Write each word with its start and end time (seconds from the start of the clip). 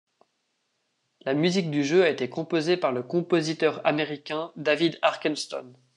La 1.25 1.35
musique 1.35 1.69
du 1.69 1.83
jeu 1.83 2.03
a 2.03 2.09
été 2.09 2.27
composée 2.27 2.75
par 2.75 2.91
le 2.91 3.03
compositeur 3.03 3.85
américain 3.85 4.51
David 4.55 4.97
Arkenstone. 5.03 5.77